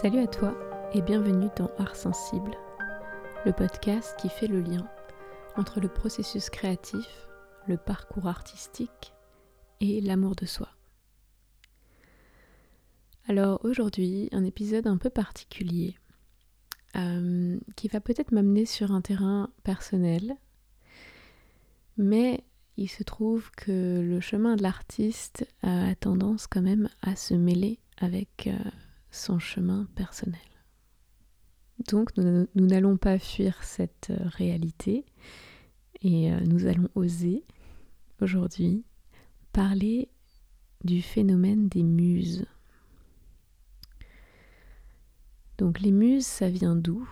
[0.00, 0.56] Salut à toi
[0.94, 2.56] et bienvenue dans Art Sensible,
[3.44, 4.88] le podcast qui fait le lien
[5.58, 7.28] entre le processus créatif,
[7.66, 9.12] le parcours artistique
[9.82, 10.70] et l'amour de soi.
[13.28, 15.98] Alors aujourd'hui, un épisode un peu particulier
[16.96, 20.34] euh, qui va peut-être m'amener sur un terrain personnel,
[21.98, 22.42] mais
[22.78, 27.80] il se trouve que le chemin de l'artiste a tendance quand même à se mêler
[27.98, 28.70] avec euh,
[29.10, 30.40] son chemin personnel.
[31.88, 35.04] Donc nous n'allons pas fuir cette euh, réalité
[36.02, 37.44] et euh, nous allons oser
[38.20, 38.84] aujourd'hui
[39.52, 40.08] parler
[40.84, 42.46] du phénomène des muses.
[45.58, 47.08] Donc les muses, ça vient d'où?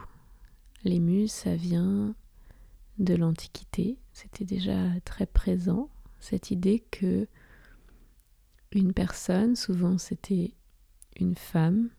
[0.84, 2.14] Les muses, ça vient
[2.98, 3.98] de l'Antiquité.
[4.12, 5.90] C'était déjà très présent,
[6.20, 7.26] cette idée que
[8.72, 10.54] une personne, souvent c'était
[11.18, 11.90] une femme,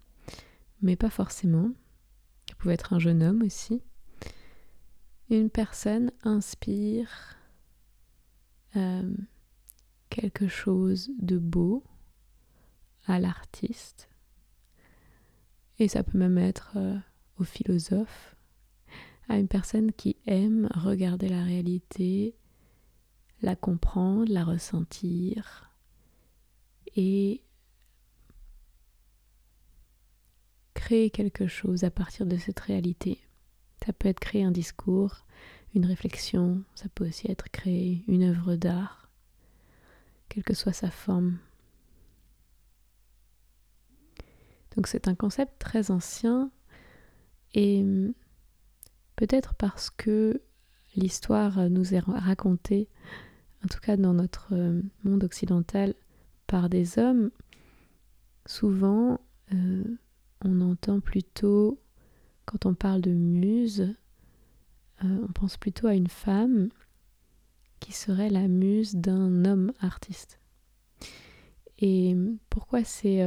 [0.82, 1.72] mais pas forcément,
[2.50, 3.82] il pouvait être un jeune homme aussi,
[5.30, 7.38] une personne inspire
[8.76, 9.14] euh,
[10.10, 11.84] quelque chose de beau
[13.06, 14.10] à l'artiste,
[15.78, 16.98] et ça peut même être euh,
[17.38, 18.36] au philosophe,
[19.30, 22.36] à une personne qui aime regarder la réalité,
[23.42, 25.72] la comprendre, la ressentir
[26.96, 27.44] et
[30.90, 33.22] créer quelque chose à partir de cette réalité.
[33.86, 35.24] Ça peut être créer un discours,
[35.76, 39.08] une réflexion, ça peut aussi être créer une œuvre d'art,
[40.30, 41.38] quelle que soit sa forme.
[44.76, 46.50] Donc c'est un concept très ancien
[47.54, 47.86] et
[49.16, 50.42] Peut-être parce que
[50.96, 52.88] l'histoire nous est racontée,
[53.64, 55.94] en tout cas dans notre euh, monde occidental,
[56.48, 57.30] par des hommes,
[58.48, 59.20] souvent
[59.54, 59.84] euh,
[60.44, 61.80] on entend plutôt,
[62.46, 63.96] quand on parle de muse,
[65.04, 66.70] euh, on pense plutôt à une femme
[67.80, 70.40] qui serait la muse d'un homme artiste.
[71.80, 72.16] Et
[72.50, 73.26] pourquoi c'est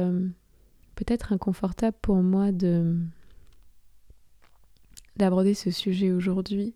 [0.93, 2.95] peut-être inconfortable pour moi de
[5.15, 6.75] d'aborder ce sujet aujourd'hui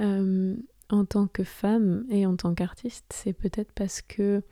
[0.00, 0.56] euh,
[0.88, 4.42] en tant que femme et en tant qu'artiste, c'est peut-être parce que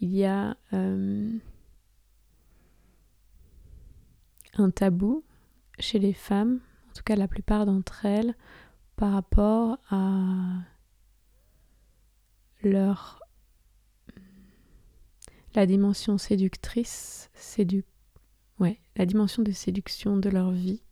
[0.00, 1.28] il y a euh,
[4.60, 5.24] un tabou
[5.78, 6.60] chez les femmes,
[6.90, 8.34] en tout cas la plupart d'entre elles,
[8.96, 10.64] par rapport à
[12.62, 13.20] leur
[15.54, 17.84] la dimension séductrice, sédu
[18.60, 20.82] ouais, la dimension de séduction de leur vie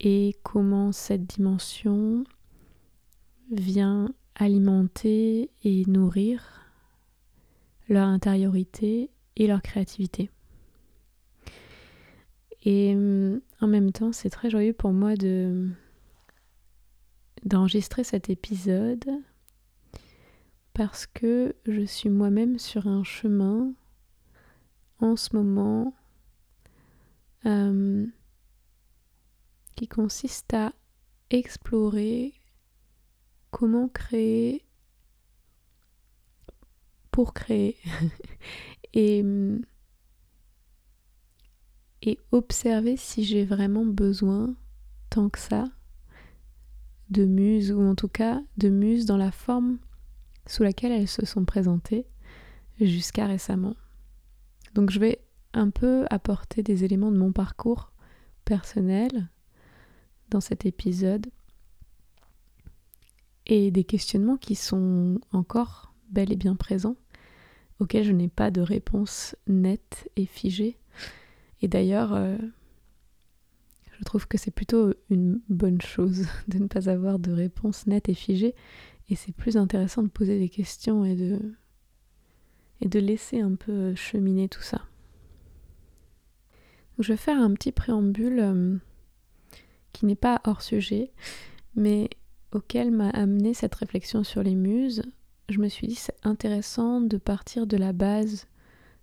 [0.00, 2.24] et comment cette dimension
[3.50, 6.62] vient alimenter et nourrir
[7.88, 10.30] leur intériorité et leur créativité.
[12.64, 15.68] Et hum, en même temps, c'est très joyeux pour moi de
[17.44, 19.04] d'enregistrer cet épisode
[20.74, 23.72] parce que je suis moi-même sur un chemin
[25.00, 25.92] en ce moment
[27.44, 28.12] hum,
[29.74, 30.72] qui consiste à
[31.30, 32.32] explorer
[33.50, 34.64] comment créer
[37.10, 37.76] pour créer.
[38.94, 39.24] Et,
[42.02, 44.54] et observer si j'ai vraiment besoin
[45.10, 45.64] tant que ça
[47.10, 49.78] de muses ou en tout cas de muses dans la forme
[50.46, 52.06] sous laquelle elles se sont présentées
[52.80, 53.76] jusqu'à récemment.
[54.74, 55.20] Donc je vais
[55.52, 57.92] un peu apporter des éléments de mon parcours
[58.44, 59.28] personnel
[60.30, 61.26] dans cet épisode
[63.46, 66.96] et des questionnements qui sont encore bel et bien présents,
[67.80, 70.78] auxquels je n'ai pas de réponse nette et figée.
[71.62, 72.36] Et d'ailleurs, euh,
[73.98, 78.08] je trouve que c'est plutôt une bonne chose de ne pas avoir de réponse nette
[78.08, 78.54] et figée,
[79.08, 81.38] et c'est plus intéressant de poser des questions et de,
[82.80, 84.82] et de laisser un peu cheminer tout ça.
[86.98, 88.38] je vais faire un petit préambule.
[88.40, 88.76] Euh,
[89.92, 91.12] qui n'est pas hors sujet,
[91.74, 92.10] mais
[92.52, 95.02] auquel m'a amené cette réflexion sur les muses.
[95.48, 98.46] Je me suis dit c'est intéressant de partir de la base,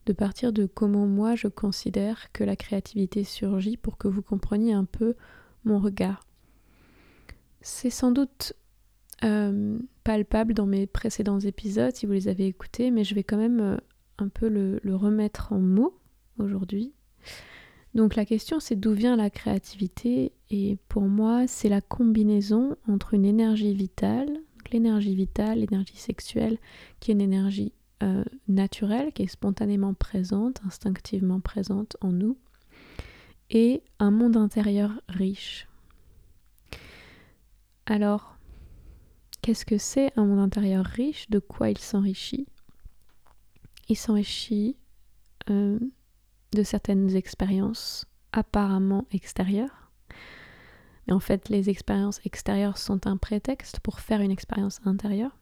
[0.05, 4.73] de partir de comment moi je considère que la créativité surgit pour que vous compreniez
[4.73, 5.15] un peu
[5.65, 6.25] mon regard.
[7.61, 8.53] C'est sans doute
[9.23, 13.37] euh, palpable dans mes précédents épisodes si vous les avez écoutés, mais je vais quand
[13.37, 13.77] même euh,
[14.17, 15.97] un peu le, le remettre en mots
[16.37, 16.93] aujourd'hui.
[17.95, 23.13] Donc la question c'est d'où vient la créativité et pour moi c'est la combinaison entre
[23.13, 24.29] une énergie vitale,
[24.71, 26.57] l'énergie vitale, l'énergie sexuelle
[26.99, 27.73] qui est une énergie
[28.03, 32.37] euh, naturelle, qui est spontanément présente, instinctivement présente en nous,
[33.49, 35.67] et un monde intérieur riche.
[37.85, 38.37] Alors,
[39.41, 41.29] qu'est-ce que c'est un monde intérieur riche?
[41.29, 42.47] De quoi il s'enrichit?
[43.87, 44.77] Il s'enrichit
[45.49, 45.79] euh,
[46.53, 49.91] de certaines expériences apparemment extérieures.
[51.07, 55.38] Mais en fait, les expériences extérieures sont un prétexte pour faire une expérience intérieure.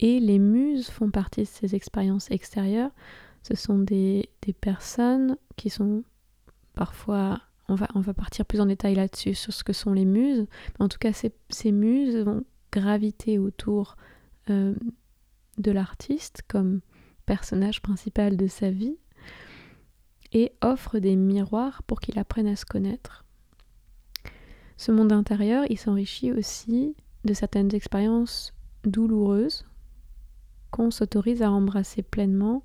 [0.00, 2.90] Et les muses font partie de ces expériences extérieures.
[3.42, 4.28] Ce sont des,
[4.60, 6.02] personnes qui sont
[6.74, 10.04] parfois on va, on va, partir plus en détail là-dessus sur ce que sont les
[10.04, 10.46] muses.
[10.78, 13.96] en tout cas, ces, muses vont graviter autour
[14.50, 14.74] euh,
[15.56, 16.80] de l'artiste comme
[17.24, 18.98] personnage principal de sa vie
[20.32, 23.24] et offrent des miroirs pour qu'il apprenne à se connaître.
[24.76, 26.94] Ce monde intérieur, il s'enrichit aussi
[27.24, 28.52] de certaines expériences
[28.84, 29.64] douloureuses
[30.74, 32.64] qu'on s'autorise à embrasser pleinement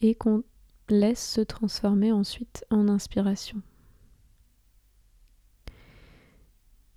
[0.00, 0.42] et qu'on
[0.88, 3.60] laisse se transformer ensuite en inspiration.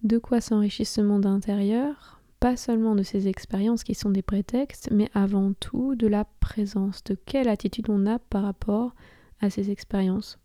[0.02, 2.22] De quoi s'enrichit ce monde intérieur?
[2.40, 7.04] Pas seulement de ces expériences qui sont des prétextes, mais avant tout de la présence,
[7.04, 8.96] de quelle attitude on a par rapport
[9.42, 10.40] à ces expériences?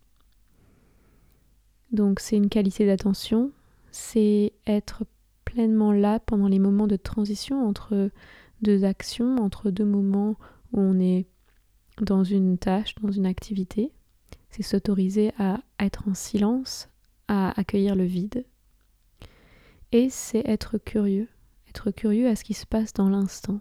[1.93, 3.53] Donc c'est une qualité d'attention,
[3.91, 5.05] c'est être
[5.45, 8.09] pleinement là pendant les moments de transition entre
[8.65, 10.35] deux actions, entre deux moments
[10.73, 11.27] où on est
[12.01, 13.91] dans une tâche, dans une activité.
[14.49, 16.89] C'est s'autoriser à être en silence,
[17.27, 18.43] à accueillir le vide.
[19.91, 21.27] Et c'est être curieux,
[21.69, 23.59] être curieux à ce qui se passe dans l'instant.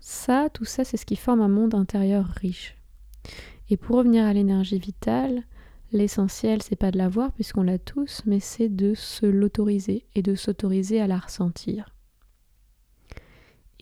[0.00, 2.76] Ça, tout ça, c'est ce qui forme un monde intérieur riche.
[3.70, 5.44] Et pour revenir à l'énergie vitale,
[5.92, 10.22] l'essentiel, c'est pas de la voir puisqu'on l'a tous, mais c'est de se l'autoriser et
[10.22, 11.91] de s'autoriser à la ressentir.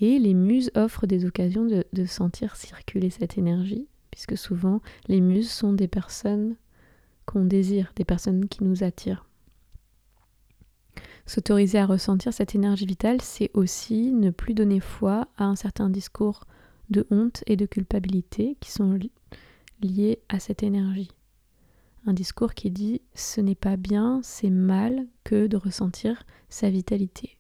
[0.01, 5.51] Et les muses offrent des occasions de, sentir circuler cette énergie, puisque souvent les muses
[5.51, 6.57] sont des personnes
[7.27, 9.27] qu'on désire, des personnes qui nous attirent.
[11.27, 15.91] S'autoriser à ressentir cette énergie vitale, c'est aussi ne plus donner foi à un certain
[15.91, 16.45] discours
[16.89, 18.99] de honte et de culpabilité qui sont
[19.83, 21.11] liés à cette énergie.
[22.07, 27.39] Un discours qui dit ce n'est pas bien, c'est mal que de ressentir sa vitalité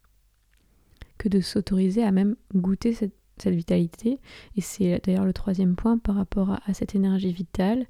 [1.20, 3.14] que de s'autoriser à même goûter cette,
[3.46, 4.18] vitalité.
[4.56, 7.86] Et c'est d'ailleurs le troisième point par rapport à, cette énergie vitale,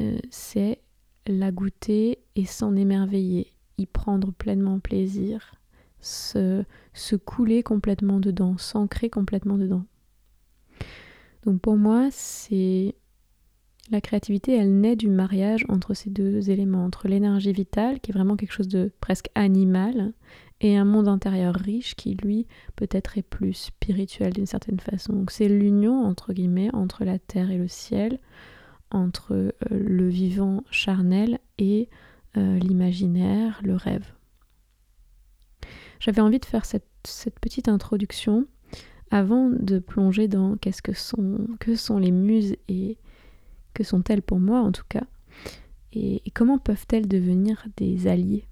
[0.00, 0.80] euh, c'est
[1.26, 5.56] la goûter et s'en émerveiller, y prendre pleinement plaisir,
[6.00, 9.84] se, se couler complètement dedans, s'ancrer complètement dedans.
[11.44, 12.94] Donc pour moi, c'est
[13.90, 18.14] la créativité, elle naît du mariage entre ces deux éléments, entre l'énergie vitale, qui est
[18.14, 20.12] vraiment quelque chose de presque animal,
[20.60, 22.46] et un monde intérieur riche qui, lui,
[22.76, 25.24] peut-être est plus spirituel d'une certaine façon.
[25.30, 28.18] C'est l'union, entre guillemets, entre la terre et le ciel,
[28.90, 31.88] entre euh, le vivant charnel et
[32.36, 34.12] euh, l'imaginaire, le rêve.
[35.98, 36.86] J'avais envie de faire cette,
[37.40, 38.46] petite introduction
[39.10, 42.98] avant de plonger dans qu'est-ce que sont, que sont les muses et
[43.74, 45.04] que sont-elles pour moi en tout cas,
[45.92, 48.46] et comment peuvent-elles devenir des alliés?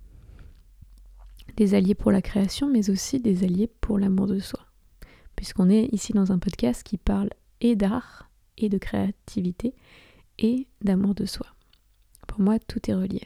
[1.57, 4.66] Des alliés pour la création, mais aussi des alliés pour l'amour de soi.
[5.37, 9.75] Puisqu'on est ici dans un podcast qui parle et d'art, et de créativité,
[10.38, 11.47] et d'amour de soi.
[12.26, 13.23] Pour moi, tout est relié.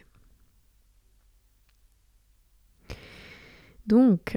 [3.87, 4.37] Donc,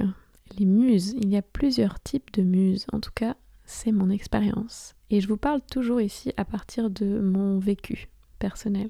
[0.58, 4.96] les muses, il y a plusieurs types de muses, en tout cas, c'est mon expérience.
[5.10, 8.90] Et je vous parle toujours ici à partir de mon vécu personnel.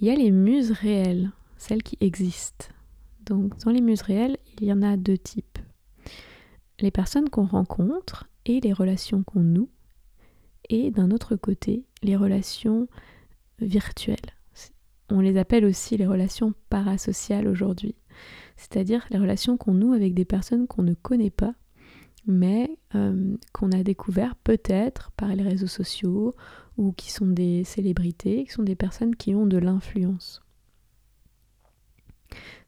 [0.00, 2.66] Il y a les muses réelles, celles qui existent,
[3.24, 5.58] donc dans les muses réelles, il y en a deux types.
[6.80, 9.68] Les personnes qu'on rencontre et les relations qu'on noue.
[10.70, 12.88] Et d'un autre côté, les relations
[13.60, 14.16] virtuelles.
[15.10, 17.94] On les appelle aussi les relations parasociales aujourd'hui.
[18.56, 21.54] C'est-à-dire les relations qu'on noue avec des personnes qu'on ne connaît pas,
[22.28, 26.34] mais euh, qu'on a découvert peut-être par les réseaux sociaux
[26.76, 30.42] ou qui sont des célébrités, qui sont des personnes qui ont de l'influence.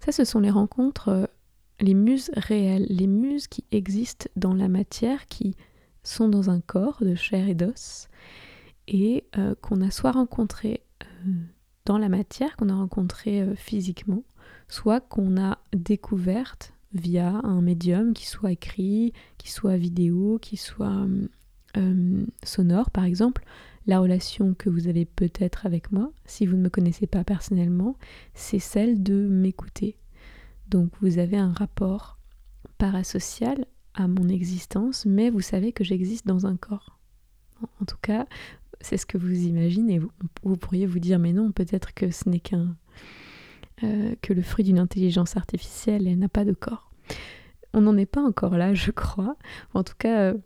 [0.01, 1.27] Ça, ce sont les rencontres, euh,
[1.79, 5.55] les muses réelles, les muses qui existent dans la matière, qui
[6.03, 8.09] sont dans un corps de chair et d'os,
[8.89, 10.83] et euh, qu'on a soit rencontré
[11.85, 14.23] dans la matière, qu'on a rencontré physiquement,
[14.69, 21.07] soit qu'on a découverte via un médium qui soit écrit, qui soit vidéo, qui soit
[22.43, 23.45] sonore par exemple.
[23.87, 27.97] La relation que vous avez peut-être avec moi, si vous ne me connaissez pas personnellement,
[28.35, 29.97] c'est celle de m'écouter.
[30.69, 32.19] Donc vous avez un rapport
[32.79, 36.99] parasocial à mon existence, mais vous savez que j'existe dans un corps.
[37.81, 38.27] En tout cas,
[38.81, 39.99] c'est ce que vous imaginez.
[39.99, 40.11] Vous,
[40.43, 42.77] vous, pourriez vous dire, mais non, peut-être que ce n'est qu'un
[43.83, 46.91] euh, que le fruit d'une intelligence artificielle, elle n'a pas de corps.
[47.73, 49.37] On n'en est pas encore là, je crois.
[49.75, 50.39] En tout cas, euh,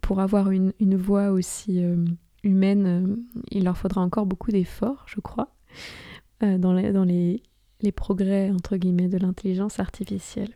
[0.00, 2.04] pour avoir une, voix aussi euh,
[2.42, 5.54] humaine, il leur faudra encore beaucoup d'efforts, je crois,
[6.40, 7.42] dans, les, dans les,
[7.80, 10.54] les progrès, entre guillemets, de l'intelligence artificielle.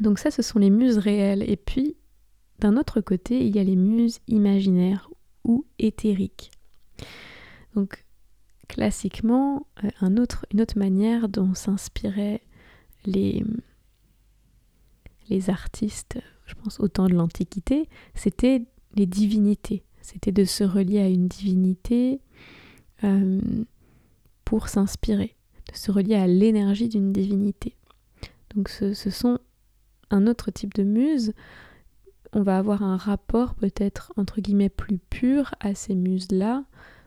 [0.00, 1.48] Donc ça, ce sont les muses réelles.
[1.48, 1.96] Et puis,
[2.58, 5.10] d'un autre côté, il y a les muses imaginaires
[5.44, 6.50] ou éthériques.
[7.74, 8.03] Donc,
[8.68, 10.20] classiquement, euh, une
[10.60, 12.42] autre manière dont s'inspiraient
[13.06, 13.44] les,
[15.28, 18.62] les artistes, je pense au temps de l'Antiquité, c'était
[18.94, 19.84] les divinités.
[20.00, 22.20] C'était de se relier à une divinité
[23.04, 23.40] euh,
[24.44, 25.34] pour s'inspirer,
[25.72, 27.76] de se relier à l'énergie d'une divinité.
[28.54, 29.38] Donc ce, ce sont
[30.10, 31.32] un autre type de muse,
[32.34, 36.64] on va avoir un rapport peut-être entre guillemets plus pur à ces muses-là,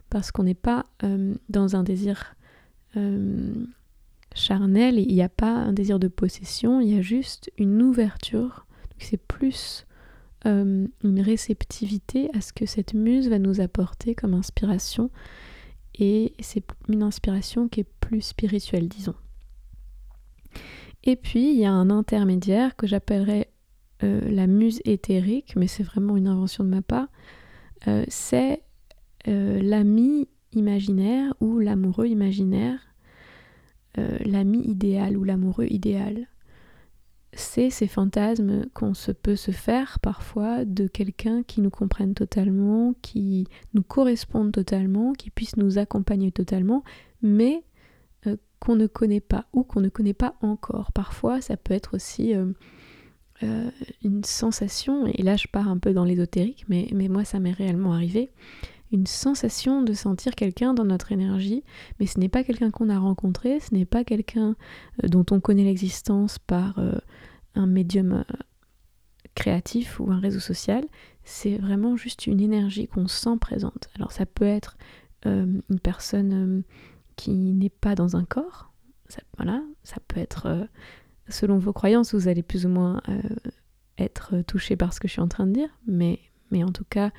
[0.09, 2.35] parce qu'on n'est pas euh, dans un désir
[2.95, 3.53] euh,
[4.33, 8.65] charnel, il n'y a pas un désir de possession, il y a juste une ouverture.
[8.99, 9.85] C'est plus
[10.45, 15.09] euh, une réceptivité à ce que cette muse va nous apporter comme inspiration,
[15.99, 19.15] et c'est une inspiration qui est plus spirituelle, disons.
[21.03, 23.49] Et puis, il y a un intermédiaire que j'appellerais
[24.01, 27.07] la muse éthérique, mais c'est vraiment une invention de ma part.
[28.09, 28.61] C'est
[29.27, 32.79] euh, l'ami imaginaire ou l'amoureux imaginaire,
[34.25, 36.27] l'ami idéal ou l'amoureux idéal.
[37.33, 42.93] C'est ces fantasmes qu'on se peut se faire parfois de quelqu'un qui nous comprenne totalement,
[43.01, 46.83] qui nous corresponde totalement, qui puisse nous accompagner totalement,
[47.23, 47.63] mais
[48.59, 50.91] qu'on ne connaît pas ou qu'on ne connaît pas encore.
[50.91, 52.47] Parfois, ça peut être aussi euh,
[53.43, 53.69] euh,
[54.03, 57.93] une sensation, et là je pars un peu dans l'ésotérique, mais moi ça m'est réellement
[57.93, 58.31] arrivé,
[58.91, 61.63] une sensation de sentir quelqu'un dans notre énergie,
[61.99, 64.55] mais ce n'est pas quelqu'un qu'on a rencontré, ce n'est pas quelqu'un
[65.03, 66.79] euh, dont on connaît l'existence par
[67.55, 68.23] un médium
[69.35, 70.83] créatif ou un réseau social,
[71.23, 73.89] c'est vraiment juste une énergie qu'on sent présente.
[73.95, 74.77] Alors ça peut être
[75.25, 76.63] une personne
[77.17, 78.71] qui n'est pas dans un corps.
[79.09, 80.65] Ça, voilà, ça peut être, euh,
[81.27, 83.21] selon vos croyances, vous allez plus ou moins euh,
[83.97, 86.19] être touché par ce que je suis en train de dire, mais,
[86.51, 87.11] mais en tout cas,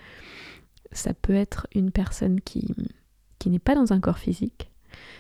[0.92, 2.74] ça peut être une personne qui,
[3.38, 4.70] qui n'est pas dans un corps physique.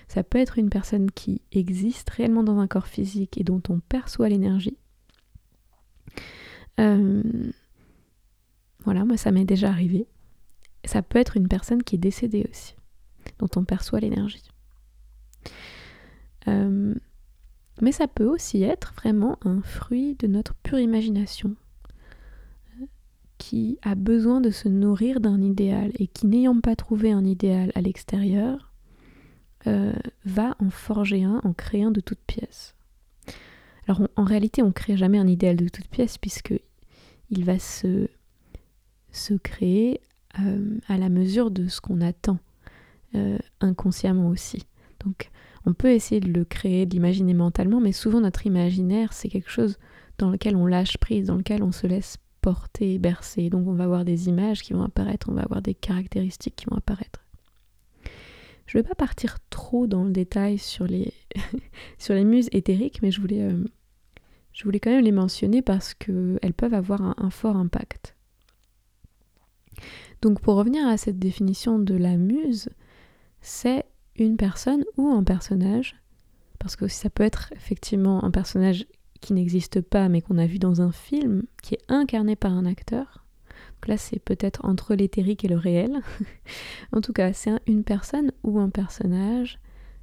[0.08, 3.80] Ça peut être une personne qui existe réellement dans un corps physique et dont on
[3.80, 4.76] perçoit l'énergie.
[6.80, 7.22] Euh,
[8.84, 10.06] voilà, moi ça m'est déjà arrivé.
[10.84, 12.74] Ça peut être une personne qui est décédée aussi,
[13.38, 14.48] dont on perçoit l'énergie.
[16.46, 16.94] Euh,
[17.80, 21.54] mais ça peut aussi être vraiment un fruit de notre pure imagination
[23.38, 27.72] qui a besoin de se nourrir d'un idéal et qui n'ayant pas trouvé un idéal
[27.74, 28.72] à l'extérieur
[29.66, 29.92] euh,
[30.24, 32.74] va en forger un, en un de toutes pièces.
[33.86, 36.54] Alors en réalité on ne crée jamais un idéal de toutes pièces puisque
[37.30, 38.08] il va se,
[39.42, 40.00] créer
[40.40, 42.38] euh, à la mesure de ce qu'on attend
[43.60, 44.66] inconsciemment aussi.
[45.04, 45.30] Donc
[45.64, 49.50] on peut essayer de le créer, de l'imaginer mentalement, mais souvent notre imaginaire, c'est quelque
[49.50, 49.78] chose
[50.18, 53.50] dans lequel on lâche prise, dans lequel on se laisse porter, bercer.
[53.50, 56.66] Donc on va avoir des images qui vont apparaître, on va avoir des caractéristiques qui
[56.66, 57.24] vont apparaître.
[58.66, 61.12] Je ne vais pas partir trop dans le détail sur les,
[62.24, 63.64] muses éthériques, mais je voulais, euh,
[64.52, 68.14] je voulais quand même les mentionner parce qu'elles peuvent avoir un fort impact.
[70.22, 72.68] Donc pour revenir à cette définition de la muse,
[73.40, 73.84] c'est
[74.16, 75.96] une personne ou un personnage,
[76.58, 78.86] parce que ça peut être effectivement un personnage
[79.20, 82.66] qui n'existe pas mais qu'on a vu dans un film, qui est incarné par un
[82.66, 83.24] acteur.
[83.80, 86.00] Donc là, c'est peut-être entre l'éthérique et le réel.
[86.92, 89.58] en tout cas, c'est une personne ou un personnage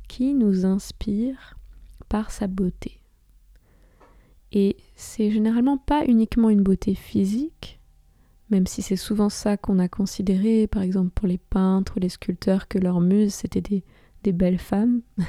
[0.07, 1.57] qui nous inspire
[2.07, 2.99] par sa beauté.
[4.51, 7.79] Et c'est généralement pas uniquement une beauté physique,
[8.49, 12.67] même si c'est souvent ça qu'on a considéré, par exemple pour les peintres les sculpteurs,
[12.67, 13.83] que leur muse c'était
[14.23, 15.01] des belles femmes,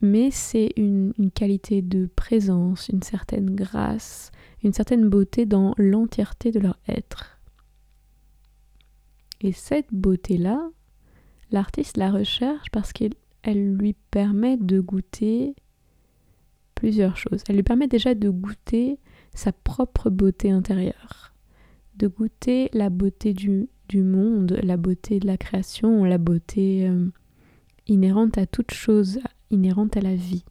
[0.00, 4.30] mais c'est une, qualité de présence, une certaine grâce,
[4.62, 7.38] une certaine beauté dans l'entièreté de leur être.
[9.40, 10.70] Et cette beauté-là,
[11.50, 13.14] l'artiste la recherche parce qu'elle
[13.76, 15.54] lui permet de goûter
[16.74, 17.42] plusieurs choses.
[17.48, 18.98] Elle lui permet déjà de goûter
[19.34, 21.34] sa propre beauté intérieure,
[21.96, 27.06] de goûter la beauté du, monde, la beauté de la création, la beauté euh,
[27.86, 29.18] inhérente à toute chose,
[29.50, 30.44] inhérente à la vie.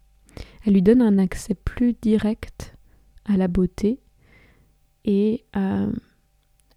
[0.66, 2.76] Elle lui donne un accès plus direct
[3.26, 4.00] à la beauté
[5.06, 5.88] et à,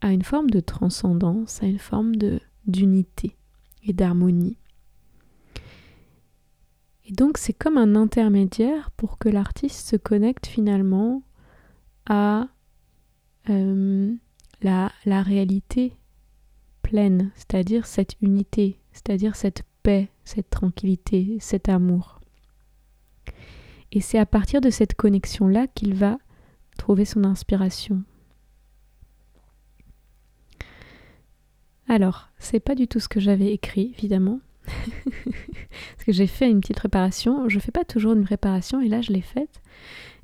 [0.03, 2.13] une forme de transcendance, à une forme
[2.67, 3.37] d'unité
[3.85, 4.57] et d'harmonie.
[7.05, 11.23] Et donc c'est comme un intermédiaire pour que l'artiste se connecte finalement
[12.07, 12.49] à
[13.51, 14.13] euh,
[14.63, 15.97] la réalité
[16.83, 22.12] pleine, c'est-à-dire cette unité, c'est-à-dire cette paix, cette tranquillité, cet amour.
[23.93, 26.19] Et c'est à partir de cette connexion-là qu'il va
[26.79, 28.03] trouver son inspiration.
[31.89, 34.41] Alors, c'est pas du tout ce que j'avais écrit, évidemment.
[34.65, 37.51] parce que j'ai fait une petite préparation.
[37.51, 39.61] Je fais pas toujours une préparation et là je l'ai faite.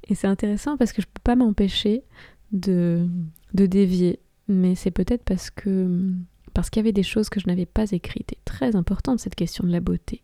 [0.08, 2.04] Et c'est intéressant parce que je peux pas m'empêcher
[2.52, 3.06] de,
[3.52, 4.20] de dévier.
[4.46, 6.14] Mais c'est peut-être parce que
[6.54, 8.32] parce qu'il y avait des choses que je n'avais pas écrites.
[8.32, 10.22] Et très importante cette question de la beauté.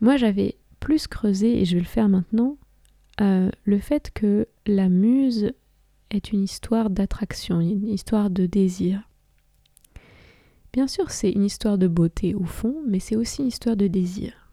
[0.00, 2.58] Moi j'avais plus creusé, et je vais le faire maintenant,
[3.22, 5.54] euh, le fait que la muse
[6.10, 9.08] est une histoire d'attraction, une histoire de désir.
[10.74, 13.86] Bien sûr, c'est une histoire de beauté au fond, mais c'est aussi une histoire de
[13.86, 14.50] désir.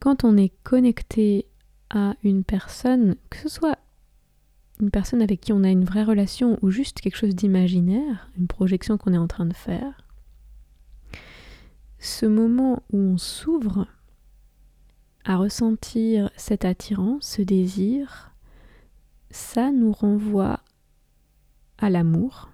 [0.00, 1.46] Quand on est connecté
[1.90, 3.78] à une personne, que ce soit
[4.80, 8.48] une personne avec qui on a une vraie relation ou juste quelque chose d'imaginaire, une
[8.48, 10.02] projection qu'on est en train de faire,
[12.02, 13.86] ce moment où on s'ouvre
[15.24, 18.32] à ressentir cette attirance, ce désir,
[19.30, 20.58] ça nous renvoie
[21.78, 22.50] à l'amour,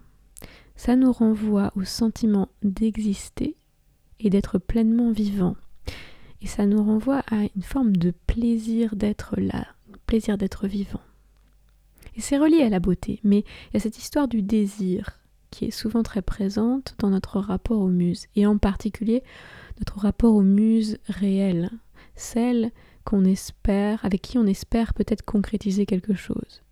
[0.77, 3.57] ça nous renvoie au sentiment d'exister
[4.21, 5.57] et d'être pleinement vivant.
[6.43, 9.67] Et ça nous renvoie à une forme de plaisir d'être là,
[10.05, 11.01] plaisir d'être vivant.
[12.17, 15.19] Et c'est relié à la beauté, mais il y a cette histoire du désir
[15.51, 19.23] qui est souvent très présente dans notre rapport aux muses, et en particulier
[19.79, 21.71] notre rapport aux muses réelles,
[22.17, 22.71] celles
[23.05, 26.63] qu'on espère, avec qui on espère peut-être concrétiser quelque chose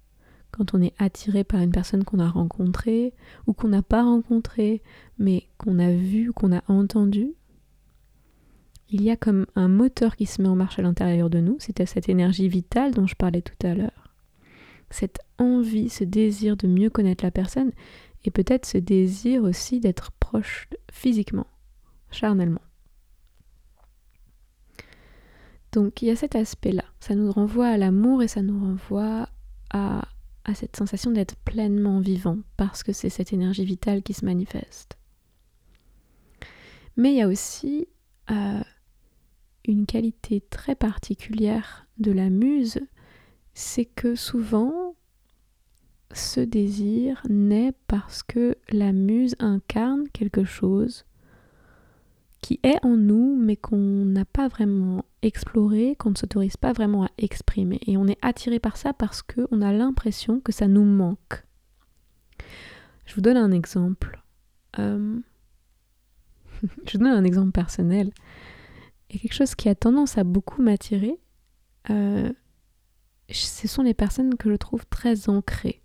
[0.56, 3.12] quand on est attiré par une personne qu'on a rencontrée
[3.46, 4.82] ou qu'on n'a pas rencontrée,
[5.18, 7.34] mais qu'on a vu, qu'on a entendu,
[8.88, 11.56] il y a comme un moteur qui se met en marche à l'intérieur de nous,
[11.58, 14.14] c'était cette énergie vitale dont je parlais tout à l'heure.
[14.88, 17.72] Cette envie, ce désir de mieux connaître la personne,
[18.26, 21.46] et peut-être ce désir aussi d'être proche physiquement,
[22.10, 22.60] charnellement.
[25.72, 26.84] Donc il y a cet aspect-là.
[27.00, 29.28] Ça nous renvoie à l'amour et ça nous renvoie
[29.70, 30.06] à
[30.46, 34.96] à cette sensation d'être pleinement vivant parce que c'est cette énergie vitale qui se manifeste.
[36.96, 37.88] Mais il y a aussi
[38.30, 38.62] euh,
[39.66, 42.78] une qualité très particulière de la muse,
[43.54, 44.94] c'est que souvent
[46.12, 51.04] ce désir naît parce que la muse incarne quelque chose
[52.40, 57.04] qui est en nous mais qu'on n'a pas vraiment exploré, qu'on ne s'autorise pas vraiment
[57.04, 57.80] à exprimer.
[57.86, 61.44] Et on est attiré par ça parce qu'on a l'impression que ça nous manque.
[63.04, 64.22] Je vous donne un exemple.
[64.78, 65.18] Euh,
[66.86, 68.12] je vous donne un exemple personnel.
[69.10, 71.18] Et quelque chose qui a tendance à beaucoup m'attirer,
[71.90, 72.32] euh,
[73.30, 75.82] ce sont les personnes que je trouve très ancrées.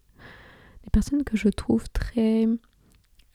[0.83, 2.47] Les personnes que je trouve très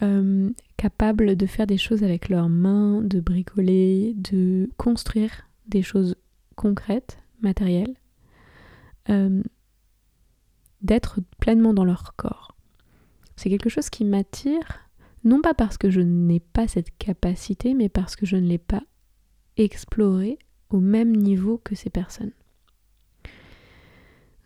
[0.03, 6.17] euh, capables de faire des choses avec leurs mains, de bricoler, de construire des choses
[6.55, 7.95] concrètes, matérielles,
[9.09, 9.43] euh,
[10.83, 12.57] d'être pleinement dans leur corps.
[13.37, 14.89] C'est quelque chose qui m'attire,
[15.25, 18.59] non pas parce que je n'ai pas cette capacité, mais parce que je ne l'ai
[18.59, 18.83] pas
[19.57, 20.39] explorée
[20.71, 22.33] au même niveau que ces personnes.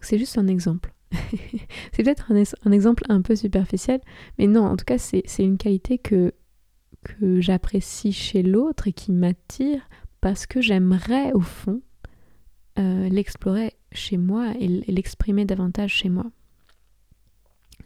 [0.00, 0.92] C'est juste un exemple.
[1.92, 4.00] c'est peut-être un, exemple un peu superficiel,
[4.38, 6.32] mais non, en tout cas, c'est une qualité que,
[7.38, 9.80] j'apprécie chez l'autre et qui m'attire
[10.20, 11.80] parce que j'aimerais au fond
[12.78, 16.30] euh, l'explorer chez moi et l'exprimer davantage chez moi.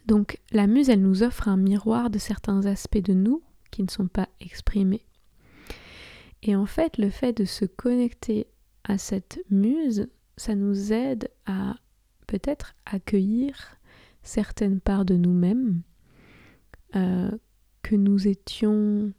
[0.05, 3.89] Donc la muse, elle nous offre un miroir de certains aspects de nous qui ne
[3.89, 5.05] sont pas exprimés.
[6.43, 8.47] Et en fait, le fait de se connecter
[8.83, 10.07] à cette muse,
[10.37, 11.75] ça nous aide à
[12.39, 13.79] peut-être accueillir
[14.21, 15.81] certaines parts de nous-mêmes
[16.95, 17.31] euh,
[17.81, 19.13] que nous étions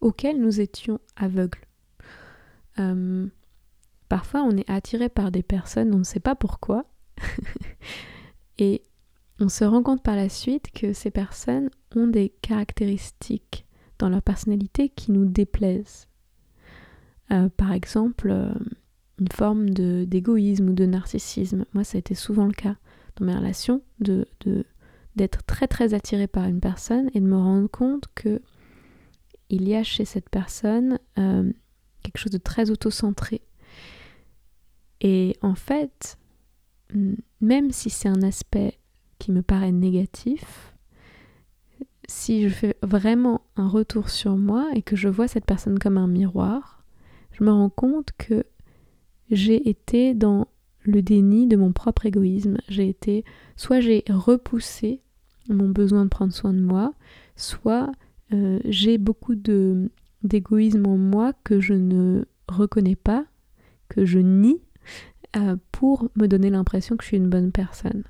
[0.00, 1.64] auxquelles nous étions aveugles.
[2.78, 3.28] Euh,
[4.08, 6.84] parfois, on est attiré par des personnes, on ne sait pas pourquoi,
[8.58, 8.82] et
[9.38, 13.66] on se rend compte par la suite que ces personnes ont des caractéristiques
[13.98, 16.08] dans leur personnalité qui nous déplaisent.
[17.30, 18.30] Euh, par exemple,
[19.18, 21.64] une forme d'égoïsme ou de narcissisme.
[21.72, 22.76] Moi, ça a été souvent le cas
[23.16, 24.26] dans mes relations, de,
[25.16, 28.42] d'être très très attiré par une personne et de me rendre compte que
[29.48, 33.40] il y a chez cette personne quelque chose de très auto-centré.
[35.00, 36.18] Et en fait,
[37.40, 38.78] même si c'est un aspect
[39.18, 40.74] qui me paraît négatif,
[42.08, 45.98] si je fais vraiment un retour sur moi et que je vois cette personne comme
[45.98, 46.84] un miroir,
[47.32, 48.44] je me rends compte que
[49.30, 50.48] j'ai été dans
[50.82, 52.58] le déni de mon propre égoïsme.
[52.68, 53.24] J'ai été,
[53.56, 55.00] soit j'ai repoussé
[55.48, 56.92] mon besoin de prendre soin de moi,
[57.36, 57.92] soit
[58.32, 59.34] euh, j'ai beaucoup
[60.22, 63.24] d'égoïsme en moi que je ne reconnais pas,
[63.88, 64.60] que je nie,
[65.36, 68.04] euh, pour me donner l'impression que je suis une bonne personne.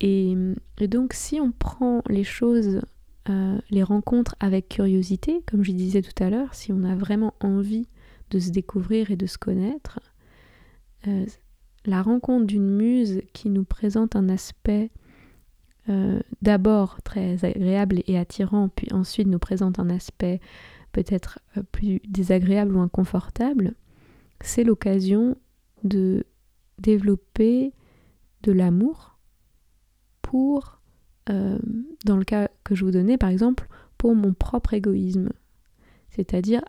[0.00, 0.36] Et,
[0.80, 2.80] donc si on prend les choses,
[3.28, 7.34] euh, les rencontres avec curiosité, comme je disais tout à l'heure, si on a vraiment
[7.40, 7.88] envie
[8.30, 10.00] de se découvrir et de se connaître,
[11.06, 11.26] euh,
[11.84, 14.90] la rencontre d'une muse qui nous présente un aspect
[16.42, 20.38] d'abord très agréable et attirant, puis ensuite nous présente un aspect
[20.92, 21.38] peut-être
[21.72, 23.74] plus désagréable ou inconfortable,
[24.40, 25.36] c'est l'occasion
[25.84, 26.24] de
[26.78, 27.72] développer
[28.42, 29.18] de l'amour
[30.22, 30.80] pour,
[31.30, 31.58] euh,
[32.04, 35.30] dans le cas que je vous donnais par exemple, pour mon propre égoïsme.
[36.10, 36.62] C'est-à-dire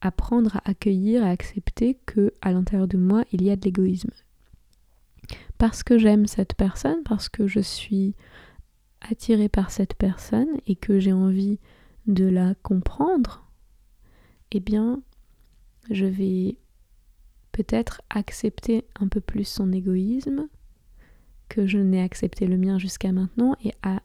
[0.00, 4.10] apprendre à accueillir, à accepter que à l'intérieur de moi, il y a de l'égoïsme.
[5.58, 8.14] Parce que j'aime cette personne, parce que je suis
[9.00, 11.58] attirée par cette personne et que j'ai envie
[12.06, 13.46] de la comprendre,
[14.52, 15.02] eh bien,
[15.90, 16.56] je vais
[17.52, 20.48] peut-être accepter un peu plus son égoïsme
[21.48, 24.02] que je n'ai accepté le mien jusqu'à maintenant et à,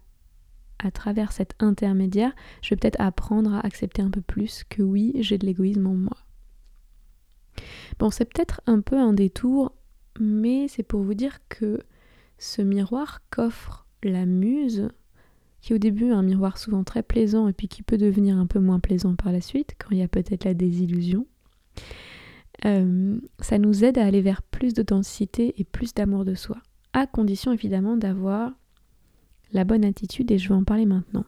[0.85, 5.13] à travers cet intermédiaire, je vais peut-être apprendre à accepter un peu plus que oui,
[5.19, 6.17] j'ai de l'égoïsme en moi.
[7.99, 9.73] Bon, c'est peut-être un peu un détour,
[10.19, 11.79] mais c'est pour vous dire que
[12.37, 14.89] ce miroir qu'offre la muse,
[15.61, 18.45] qui au début est un miroir souvent très plaisant et puis qui peut devenir un
[18.45, 21.25] peu moins plaisant par la suite quand il y a peut-être la désillusion,
[22.65, 26.57] euh, ça nous aide à aller vers plus d'authenticité et plus d'amour de soi,
[26.93, 28.51] à condition évidemment d'avoir
[29.55, 31.25] la bonne attitude et je vais en parler maintenant.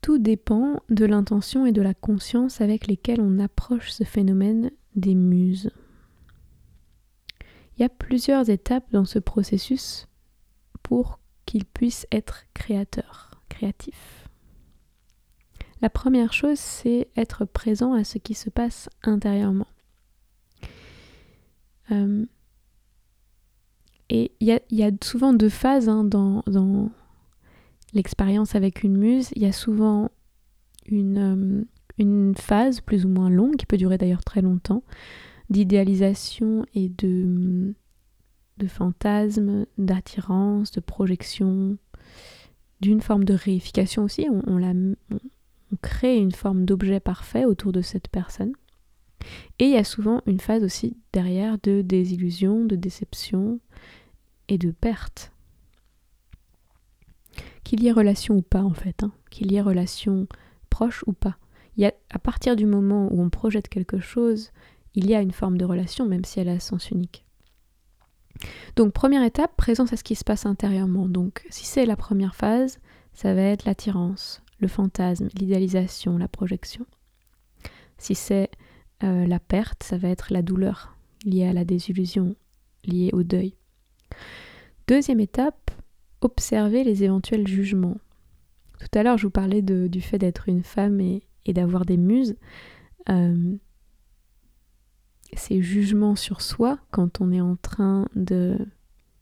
[0.00, 5.16] Tout dépend de l'intention et de la conscience avec lesquelles on approche ce phénomène des
[5.16, 5.70] muses.
[7.76, 10.06] Il y a plusieurs étapes dans ce processus
[10.84, 14.28] pour qu'il puisse être créateur, créatif.
[15.82, 19.66] La première chose, c'est être présent à ce qui se passe intérieurement.
[21.90, 22.24] Euh,
[24.08, 26.42] et il y, a, souvent deux phases hein, dans,
[27.92, 29.30] l'expérience avec une muse.
[29.34, 30.10] Il y a souvent
[30.86, 31.64] une, euh,
[31.98, 34.84] une, phase plus ou moins longue, qui peut durer d'ailleurs très longtemps,
[35.50, 37.74] d'idéalisation et de,
[38.68, 41.76] fantasme, d'attirance, de projection,
[42.80, 44.28] d'une forme de réification aussi.
[44.46, 44.72] On, la,
[45.72, 48.52] on crée une forme d'objet parfait autour de cette personne.
[49.58, 53.60] Et il y a souvent une phase aussi derrière de désillusion, de déception
[54.48, 55.32] et de perte.
[57.64, 59.12] Qu'il y ait relation ou pas en fait, hein.
[59.30, 60.26] qu'il y ait relation
[60.70, 61.36] proche ou pas.
[61.76, 64.50] Il y a, à partir du moment où on projette quelque chose,
[64.94, 67.24] il y a une forme de relation, même si elle a sens unique.
[68.76, 71.08] Donc première étape, présence à ce qui se passe intérieurement.
[71.08, 72.78] Donc si c'est la première phase,
[73.12, 76.86] ça va être l'attirance, le fantasme, l'idéalisation, la projection.
[77.98, 78.50] Si c'est
[79.02, 82.36] euh, la perte, ça va être la douleur liée à la désillusion,
[82.84, 83.54] liée au deuil.
[84.86, 85.70] Deuxième étape,
[86.20, 87.98] observer les éventuels jugements.
[88.78, 92.36] Tout à l'heure, je vous parlais du fait d'être une femme et, d'avoir des muses.
[93.08, 93.56] Euh,
[95.34, 98.58] ces jugements sur soi, quand on est en train de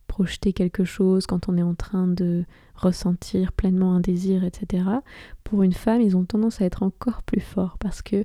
[0.06, 4.84] projeter quelque chose, quand on est en train de ressentir pleinement un désir, etc.
[5.42, 8.24] Pour une femme, ils ont tendance à être encore plus forts parce que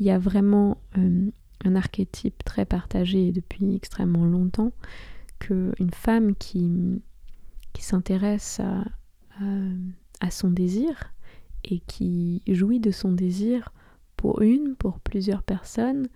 [0.00, 1.30] il y a vraiment euh,
[1.64, 4.72] un archétype très partagé depuis extrêmement longtemps
[5.38, 7.02] que une femme qui,
[7.74, 11.14] qui s'intéresse à, son désir
[11.64, 13.72] et qui jouit de son désir
[14.16, 16.08] pour une, pour plusieurs personnes,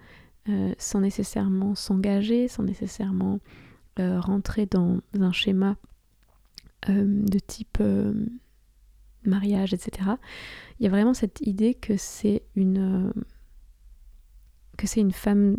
[0.50, 3.40] euh, sans nécessairement s'engager, sans nécessairement
[3.98, 5.76] euh, rentrer dans un schéma
[6.86, 7.82] de type
[9.24, 10.10] mariage, etc.
[10.78, 13.10] Il y a vraiment cette idée que c'est une
[14.76, 15.56] que c'est une femme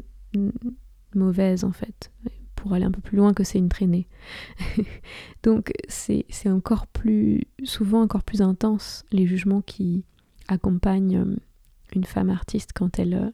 [1.13, 2.11] mauvaise en fait,
[2.55, 4.07] pour aller un peu plus loin que c'est une traînée.
[5.43, 10.03] Donc c'est encore plus, souvent encore plus intense les jugements qui
[10.47, 11.37] accompagnent
[11.95, 13.33] une femme artiste quand elle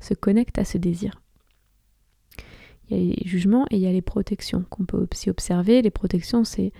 [0.00, 1.20] se connecte à ce désir
[2.88, 5.82] il y a les jugements et il y a les protections qu'on peut aussi observer.
[5.82, 6.72] Les protections, c'est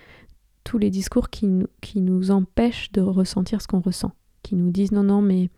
[0.62, 1.48] tous les discours qui,
[1.80, 5.50] qui nous empêchent de ressentir ce qu'on ressent, qui nous disent non, non, mais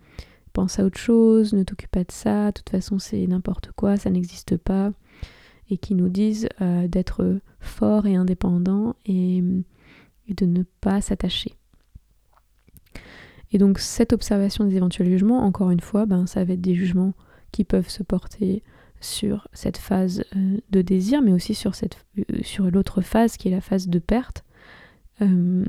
[0.57, 3.99] pense à autre chose, ne t'occupe pas de ça, de toute façon c'est n'importe quoi,
[3.99, 4.91] ça n'existe pas.
[5.69, 11.53] et qui nous disent euh, d'être forts et indépendants et, de ne pas s'attacher.
[13.53, 16.75] Et donc cette observation des éventuels jugements, encore une fois, ben, ça va être des
[16.75, 17.13] jugements
[17.53, 18.63] qui peuvent se porter
[19.01, 23.49] sur cette phase euh, de désir, mais aussi sur, cette, euh, sur l'autre phase qui
[23.49, 24.43] est la phase de perte.
[25.21, 25.67] mais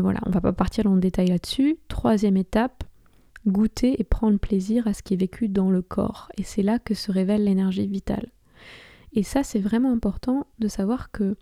[0.00, 1.76] voilà, on va pas partir dans le détail là-dessus.
[1.86, 2.82] Troisième étape,
[3.46, 6.30] goûter et prendre plaisir à ce qui est vécu dans le corps.
[6.36, 8.30] Et c'est là que se révèle l'énergie vitale.
[9.12, 11.36] Et ça, c'est vraiment important de savoir que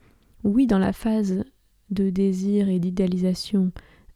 [0.44, 1.44] oui, dans la phase
[1.90, 3.72] de désir et d'idéalisation,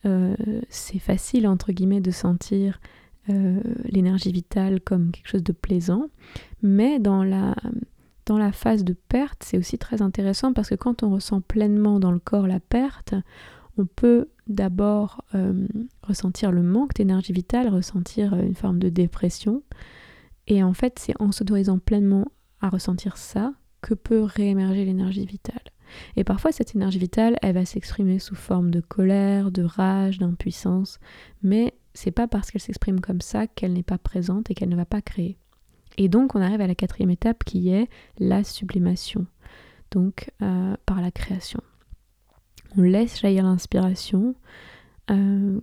[0.07, 0.35] euh,
[0.68, 2.81] c'est facile, entre guillemets, de sentir
[3.31, 6.09] euh, l'énergie vitale comme quelque chose de plaisant,
[6.62, 7.55] mais dans la,
[8.27, 12.01] dans la phase de perte, c'est aussi très intéressant parce que quand on ressent pleinement
[12.01, 13.14] dans le corps la perte,
[13.79, 15.66] on peut d'abord euh,
[16.02, 19.62] ressentir le manque d'énergie vitale, ressentir euh, une forme de dépression.
[20.46, 22.26] Et en fait, c'est en s'autorisant pleinement
[22.61, 25.62] à ressentir ça que peut réémerger l'énergie vitale.
[26.16, 30.98] Et parfois, cette énergie vitale, elle va s'exprimer sous forme de colère, de rage, d'impuissance,
[31.42, 34.76] mais c'est pas parce qu'elle s'exprime comme ça qu'elle n'est pas présente et qu'elle ne
[34.76, 35.38] va pas créer.
[35.96, 39.26] Et donc, on arrive à la quatrième étape qui est la sublimation,
[39.92, 41.61] donc euh, par la création
[42.76, 44.34] on laisse jaillir l'inspiration,
[45.10, 45.60] euh,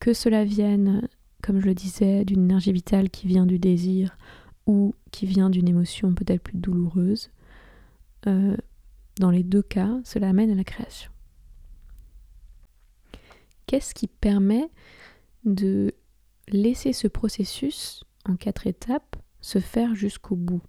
[0.00, 1.08] que cela vienne,
[1.42, 4.16] comme je le disais, d'une énergie vitale qui vient du désir
[4.66, 7.30] ou qui vient d'une émotion peut-être plus douloureuse.
[8.26, 8.56] Euh,
[9.18, 11.10] dans les deux cas, cela amène à la création.
[13.66, 14.68] Qu'est-ce qui permet
[15.44, 15.92] de
[16.48, 20.62] laisser ce processus en quatre étapes se faire jusqu'au bout,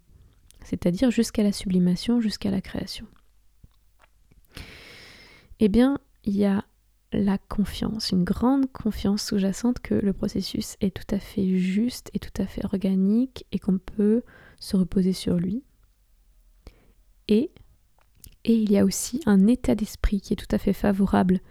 [0.63, 3.07] c'est-à-dire jusqu'à la sublimation, jusqu'à la création?
[5.59, 6.65] Eh bien, il y a
[7.11, 12.19] la confiance, une grande confiance sous-jacente que le processus est tout à fait juste et
[12.19, 14.21] tout à fait organique et qu'on peut
[14.59, 15.63] se reposer sur lui.
[17.27, 17.51] Et,
[18.45, 21.41] il y a aussi un état d'esprit qui est tout à fait favorable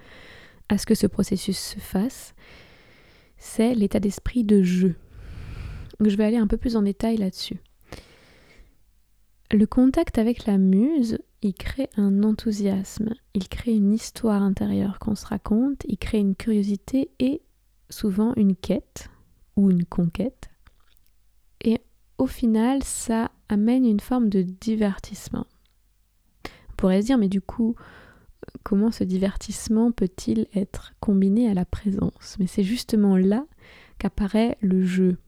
[0.68, 2.34] à ce que ce processus se fasse,
[3.36, 4.96] c'est l'état d'esprit de jeu.
[6.00, 7.58] je vais aller un peu plus en détail là-dessus.
[9.50, 15.14] Le contact avec la muse il crée un enthousiasme, il crée une histoire intérieure qu'on
[15.14, 17.42] se raconte, il crée une curiosité et
[17.90, 19.08] souvent une quête
[19.56, 20.50] ou une conquête.
[21.60, 21.80] Et
[22.18, 25.46] au final, ça amène une forme de divertissement.
[26.44, 27.76] On pourrait se dire, mais du coup,
[28.62, 32.36] comment ce divertissement peut-il être combiné à la présence?
[32.38, 33.46] Mais c'est justement là
[33.98, 35.18] qu'apparaît le jeu.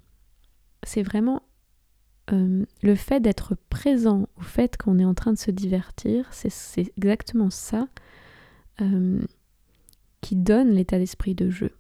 [0.83, 1.43] C'est vraiment
[2.33, 6.93] euh, le fait d'être présent au fait qu'on est en train de se divertir, c'est
[6.97, 7.89] exactement ça
[8.81, 9.21] euh,
[10.21, 11.73] qui donne l'état d'esprit de jeu.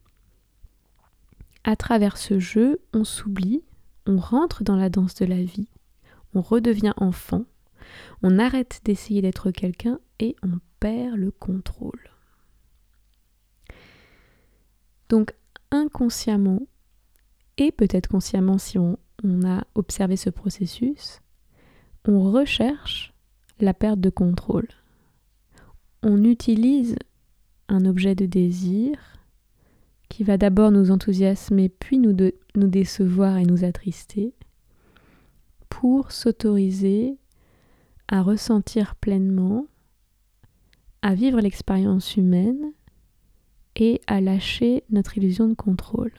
[1.64, 3.62] À travers ce jeu, on s'oublie,
[4.06, 5.68] on rentre dans la danse de la vie,
[6.34, 7.44] on redevient enfant,
[8.22, 12.10] on arrête d'essayer d'être quelqu'un et on perd le contrôle.
[15.08, 15.34] Donc
[15.70, 16.62] inconsciemment,
[17.58, 21.20] et peut-être consciemment si on, on a observé ce processus,
[22.06, 23.12] on recherche
[23.60, 24.68] la perte de contrôle.
[26.02, 26.96] On utilise
[27.68, 28.98] un objet de désir
[30.08, 32.16] qui va d'abord nous enthousiasmer puis nous,
[32.56, 34.34] nous décevoir et nous attrister
[35.68, 37.16] pour s'autoriser
[38.08, 39.66] à ressentir pleinement,
[41.02, 42.72] à vivre l'expérience humaine
[43.76, 46.12] et à lâcher notre illusion de contrôle.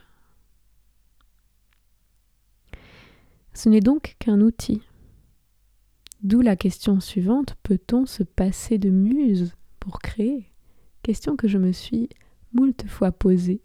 [3.53, 4.81] Ce n'est donc qu'un outil.
[6.23, 10.51] D'où la question suivante, peut-on se passer de muse pour créer?
[11.03, 12.09] Question que je me suis
[12.53, 13.61] moult fois posée.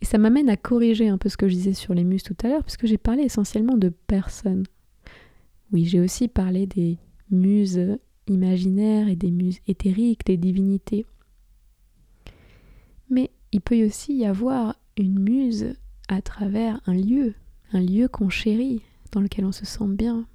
[0.00, 2.36] Et ça m'amène à corriger un peu ce que je disais sur les muses tout
[2.42, 4.64] à l'heure, puisque j'ai parlé essentiellement de personnes.
[5.72, 6.98] Oui, j'ai aussi parlé des
[7.30, 11.06] muses imaginaires et des muses éthériques, des divinités.
[13.08, 15.74] Mais il peut aussi y avoir une muse
[16.08, 17.34] à travers un lieu,
[17.72, 20.26] un lieu qu'on chérit, dans lequel on se sent bien.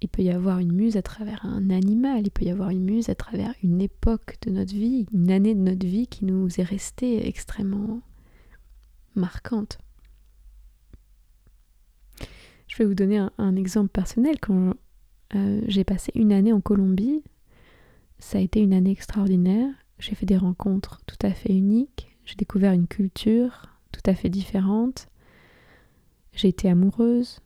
[0.00, 2.84] Il peut y avoir une muse à travers un animal, il peut y avoir une
[2.84, 6.48] muse à travers une époque de notre vie, une année de notre vie qui nous
[6.60, 8.00] est restée extrêmement
[9.14, 9.78] marquante.
[12.66, 14.40] Je vais vous donner un, exemple personnel.
[14.40, 14.74] Quand
[15.34, 17.22] euh, j'ai passé une année en Colombie,
[18.18, 19.68] ça a été une année extraordinaire.
[20.02, 24.28] J'ai fait des rencontres tout à fait uniques, j'ai découvert une culture tout à fait
[24.28, 25.06] différente,
[26.32, 27.38] j'ai été amoureuse,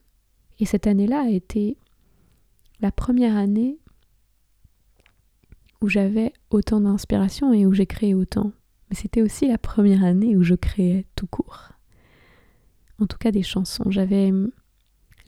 [0.59, 1.77] et cette année-là a été
[2.81, 3.79] la première année
[5.83, 8.53] où j'avais autant d'inspiration et où j'ai créé autant.
[8.89, 11.73] Mais c'était aussi la première année où je créais tout court.
[12.99, 13.91] en tout cas des chansons.
[13.91, 14.33] J'avais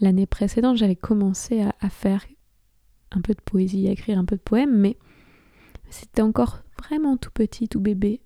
[0.01, 2.25] l'année précédente, j'avais commencé à, faire
[3.11, 4.97] un peu de poésie, à écrire un peu de poèmes, mais
[5.90, 8.20] c'était encore vraiment tout petit, tout bébé.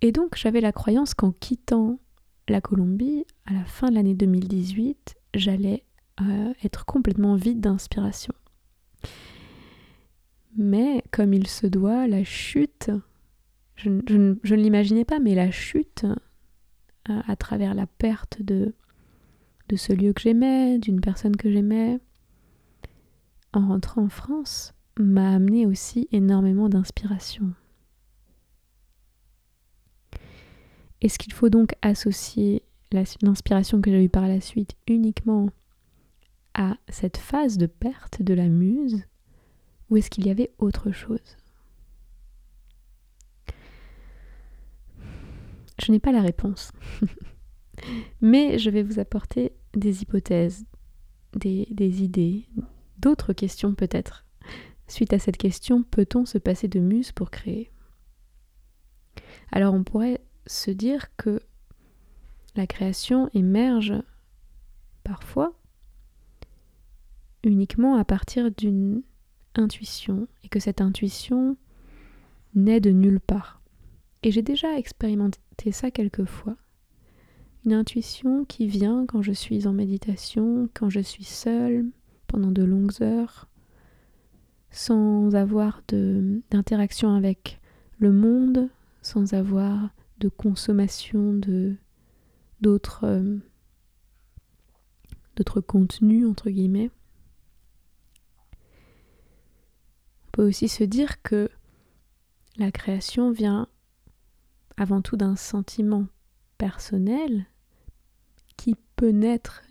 [0.00, 1.98] Et donc j'avais la croyance qu'en quittant
[2.48, 5.84] la Colombie, à la fin de l'année 2018, j'allais
[6.20, 8.34] euh, être complètement vide d'inspiration.
[10.56, 12.90] Mais comme il se doit, la chute,
[13.76, 16.04] je, ne l'imaginais pas, mais la chute
[17.08, 18.74] euh, à travers la perte de,
[19.68, 21.98] de ce lieu que j'aimais, d'une personne que j'aimais,
[23.52, 27.52] en rentrant en France, m'a amené aussi énormément d'inspiration.
[31.00, 35.50] Est-ce qu'il faut donc associer l'inspiration que j'ai eue par la suite uniquement
[36.54, 39.04] à cette phase de perte de la muse
[39.90, 41.36] ou est-ce qu'il y avait autre chose?
[45.82, 46.70] Je n'ai pas la réponse.
[48.20, 50.64] Mais je vais vous apporter des hypothèses,
[51.34, 51.66] des,
[52.02, 52.46] idées,
[52.98, 54.24] d'autres questions peut-être.
[54.86, 57.70] Suite à cette question, peut-on se passer de muse pour créer?
[59.50, 61.40] Alors on pourrait se dire que
[62.56, 63.94] la création émerge
[65.02, 65.52] parfois
[67.42, 69.02] uniquement à partir d'une
[69.54, 71.56] intuition et que cette intuition
[72.54, 73.60] naît de nulle part.
[74.22, 76.56] Et j'ai déjà expérimenté ça quelques fois.
[77.64, 81.86] Une intuition qui vient quand je suis en méditation, quand je suis seule,
[82.26, 83.48] pendant de longues heures,
[84.74, 87.60] sans avoir d'interaction avec
[88.00, 88.68] le monde,
[89.02, 91.40] sans avoir de consommation
[92.60, 93.38] d'autres euh,
[95.36, 96.90] d'autres contenus entre guillemets.
[100.26, 101.48] On peut aussi se dire que
[102.56, 103.68] la création vient
[104.76, 106.08] avant tout d'un sentiment
[106.58, 107.46] personnel
[108.56, 109.62] qui peut naître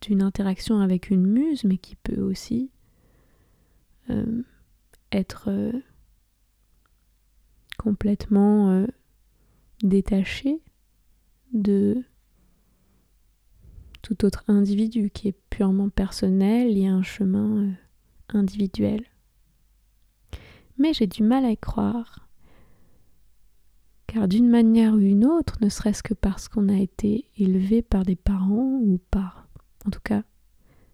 [0.00, 2.72] d'une interaction avec une muse, mais qui peut aussi
[4.10, 4.42] euh,
[5.12, 5.72] être euh,
[7.78, 8.86] complètement
[9.82, 10.60] détaché
[11.52, 12.04] de
[14.02, 17.72] tout autre individu qui est purement personnel et un chemin euh,
[18.30, 19.04] individuel.
[20.78, 22.28] Mais j'ai du mal à y croire,
[24.06, 28.04] car d'une manière ou une autre, ne serait-ce que parce qu'on a été élevé par
[28.04, 29.48] des parents ou par,
[29.86, 30.22] en tout cas,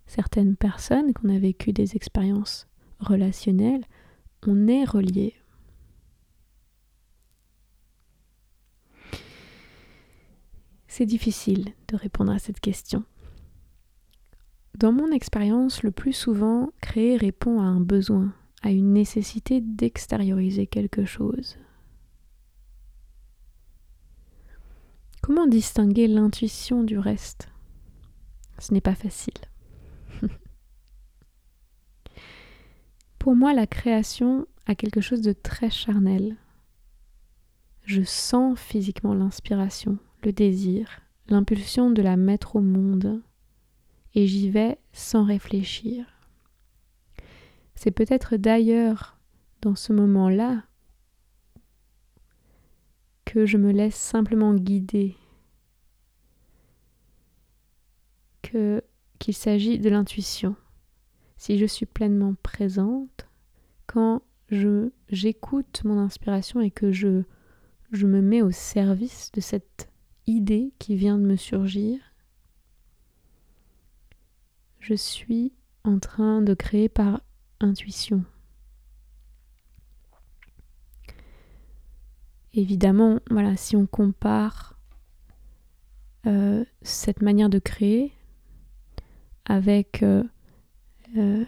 [0.07, 2.67] certaines personnes, qu'on a vécu des expériences
[2.99, 3.85] relationnelles,
[4.47, 5.35] on est relié.
[10.89, 13.05] C'est difficile de répondre à cette question.
[14.79, 20.67] Dans mon expérience, le plus souvent, créer répond à un besoin, à une nécessité d'extérioriser
[20.67, 21.59] quelque chose.
[25.23, 27.49] Comment distinguer l'intuition du reste?
[28.59, 29.35] Ce n'est pas facile.
[33.27, 36.37] Pour moi, la création a quelque chose de très charnel.
[37.85, 43.21] Je sens physiquement l'inspiration, le désir, l'impulsion de la mettre au monde,
[44.15, 46.07] et j'y vais sans réfléchir.
[47.75, 49.19] C'est peut-être d'ailleurs
[49.61, 50.63] dans ce moment-là
[53.25, 55.17] que je me laisse simplement guider,
[58.43, 58.85] que
[59.19, 60.55] qu'il s'agit de l'intuition.
[61.37, 63.29] Si je suis pleinement présente,
[63.87, 67.23] quand je j'écoute mon inspiration et que je
[67.93, 69.89] je me mets au service de cette
[70.27, 72.01] idée qui vient de me surgir,
[74.81, 75.53] je suis
[75.85, 77.21] en train de créer par
[77.61, 78.25] intuition.
[82.55, 84.79] Évidemment, voilà, si on compare
[86.27, 88.13] euh, cette manière de créer
[89.45, 90.25] avec euh,
[91.17, 91.45] euh,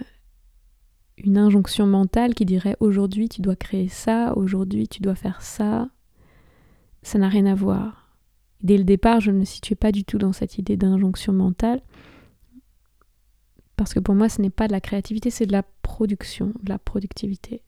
[1.17, 5.89] une injonction mentale qui dirait aujourd'hui tu dois créer ça, aujourd'hui tu dois faire ça,
[7.03, 8.17] ça n'a rien à voir.
[8.63, 11.81] Dès le départ, je ne me situais pas du tout dans cette idée d'injonction mentale,
[13.77, 16.69] parce que pour moi, ce n'est pas de la créativité, c'est de la production, de
[16.69, 17.63] la productivité.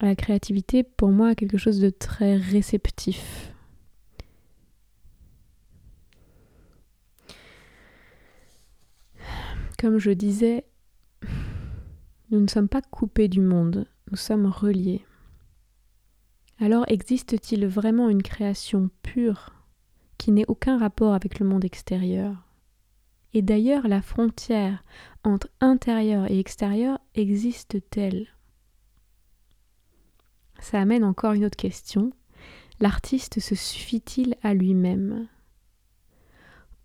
[0.00, 3.52] La créativité, pour moi, est quelque chose de très réceptif.
[9.78, 10.64] Comme je disais,
[12.30, 15.04] nous ne sommes pas coupés du monde, nous sommes reliés.
[16.58, 19.54] Alors existe-t-il vraiment une création pure
[20.18, 22.34] qui n'ait aucun rapport avec le monde extérieur?
[23.34, 24.82] Et d'ailleurs, la frontière
[25.22, 28.26] entre intérieur et extérieur existe-t-elle?
[30.58, 32.12] Ça amène encore une autre question.
[32.80, 35.28] L'artiste se suffit-il à lui-même?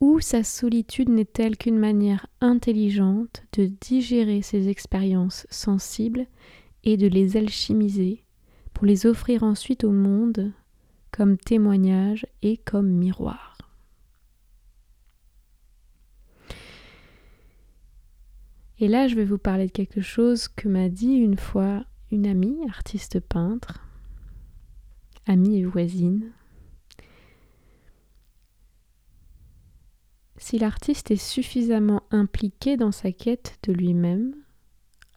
[0.04, 6.28] Ou sa solitude n'est-elle qu'une manière intelligente de digérer ses expériences sensibles
[6.84, 8.26] et de les alchimiser
[8.74, 10.52] pour les offrir ensuite au monde
[11.12, 13.58] comme témoignage et comme miroir
[18.80, 22.28] Et là, je vais vous parler de quelque chose que m'a dit une fois une
[22.28, 23.88] amie, artiste peintre,
[25.28, 26.34] amie et voisine.
[30.46, 34.36] Si l'artiste est suffisamment impliqué dans sa quête de lui-même,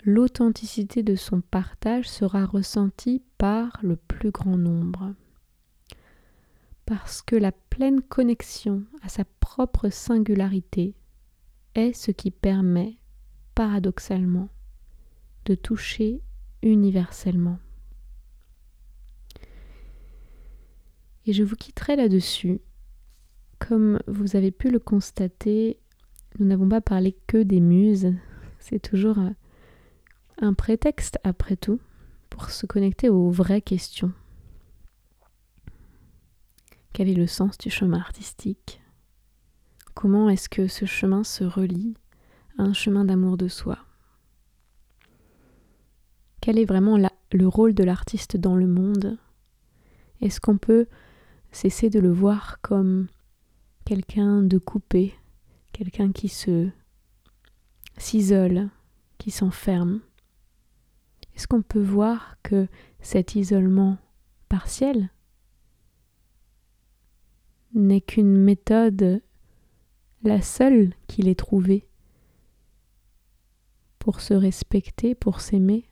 [0.05, 5.17] l'authenticité de son partage sera ressentie par le plus grand nombre.
[6.85, 10.95] Parce que la pleine connexion à sa propre singularité
[11.75, 12.97] est ce qui permet
[13.57, 14.49] paradoxalement,
[15.45, 16.23] de toucher
[16.63, 17.59] universellement.
[21.27, 22.61] Et je vous quitterai là-dessus.
[23.59, 25.79] Comme vous avez pu le constater,
[26.39, 28.13] nous n'avons pas parlé que des muses.
[28.59, 29.19] C'est toujours
[30.39, 31.81] un prétexte, après tout,
[32.31, 34.13] pour se connecter aux vraies questions.
[36.93, 38.81] Quel est le sens du chemin artistique?
[39.95, 41.95] Comment est-ce que ce chemin se relie
[42.59, 43.79] un chemin d'amour de soi?
[46.41, 46.99] Quel est vraiment
[47.33, 49.19] le rôle de l'artiste dans le monde?
[50.21, 50.87] Est-ce qu'on peut
[51.53, 53.09] cesser de le voir comme
[53.87, 55.15] quelqu'un de coupé,
[55.73, 56.69] quelqu'un qui se
[57.97, 58.69] s'isole,
[59.17, 60.01] qui s'enferme.
[61.35, 62.67] Est-ce qu'on peut voir que
[63.01, 63.97] cet isolement
[64.49, 65.11] partiel
[67.75, 69.23] n'est qu'une méthode,
[70.25, 71.87] la seule qu'il ait trouvée
[74.01, 75.85] pour se respecter, pour s'aimer,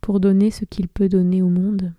[0.00, 1.92] pour donner ce qu'il peut donner au monde,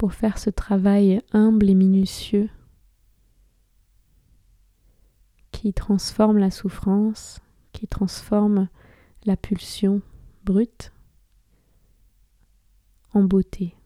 [0.00, 2.48] pour faire ce travail humble et minutieux
[5.52, 7.38] qui transforme la souffrance,
[7.72, 8.70] qui transforme
[9.26, 10.00] la pulsion
[10.42, 10.90] brute
[13.12, 13.76] en beauté.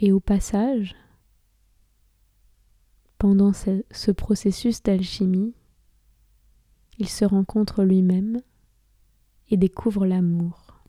[0.00, 0.96] Et au passage,
[3.18, 5.54] pendant ce, processus d'alchimie,
[6.98, 8.42] il se rencontre lui-même
[9.48, 10.82] et découvre l'amour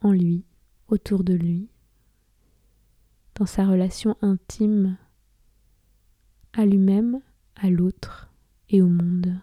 [0.00, 0.46] en lui,
[0.88, 1.68] autour de lui,
[3.34, 4.96] dans sa relation intime
[6.52, 7.20] à lui-même,
[7.56, 8.30] à l'autre
[8.68, 9.38] et au monde.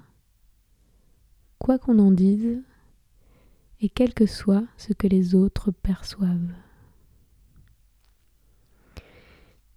[1.59, 2.61] Quoi qu'on en dise,
[3.81, 6.53] et quel que soit ce que les autres perçoivent.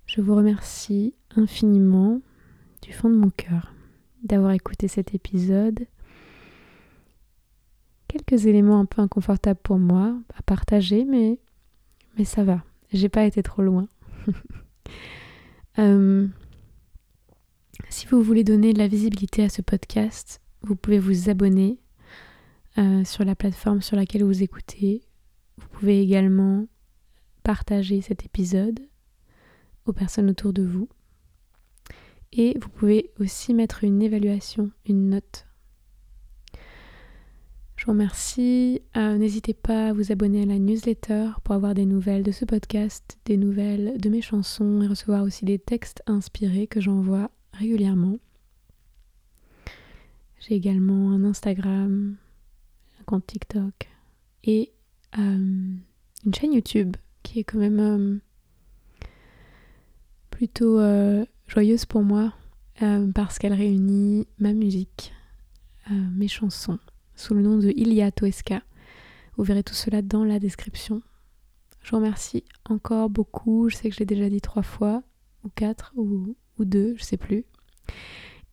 [0.06, 2.20] Je vous remercie infiniment
[2.82, 3.74] du fond de mon cœur
[4.22, 5.86] d'avoir écouté cet épisode.
[8.08, 11.38] Quelques éléments un peu inconfortables pour moi à partager, mais,
[12.18, 12.62] mais ça va.
[12.92, 13.88] J'ai pas été trop loin.
[15.78, 16.26] Euh,
[17.88, 21.78] si vous voulez donner de la visibilité à ce podcast, vous pouvez vous abonner
[22.78, 25.04] euh, sur la plateforme sur laquelle vous écoutez.
[25.56, 26.66] Vous pouvez également
[27.44, 28.80] partager cet épisode
[29.86, 30.88] aux personnes autour de vous.
[32.32, 35.47] Et vous pouvez aussi mettre une évaluation, une note.
[37.89, 38.82] Vous remercie.
[38.99, 42.45] Euh, n'hésitez pas à vous abonner à la newsletter pour avoir des nouvelles de ce
[42.45, 48.18] podcast, des nouvelles de mes chansons et recevoir aussi des textes inspirés que j'envoie régulièrement.
[50.39, 52.16] J'ai également un Instagram,
[53.01, 53.89] un compte TikTok
[54.45, 54.70] et
[55.16, 55.22] euh,
[56.26, 58.18] une chaîne YouTube qui est quand même euh,
[60.28, 62.34] plutôt euh, joyeuse pour moi
[63.14, 65.14] parce qu'elle réunit ma musique,
[65.91, 66.78] mes chansons,
[67.18, 68.62] sous le nom de Ilia Toeska.
[69.36, 71.02] Vous verrez tout cela dans la description.
[71.82, 73.68] Je vous remercie encore beaucoup.
[73.68, 75.02] Je sais que je l'ai déjà dit trois fois,
[75.44, 77.44] ou quatre, ou, ou deux, je sais plus.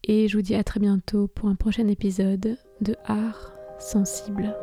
[0.03, 4.55] Et je vous dis à très bientôt pour un prochain épisode de Art sensible.